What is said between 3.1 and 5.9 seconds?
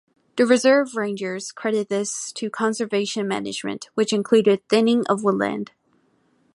management, which included thinning of woodland.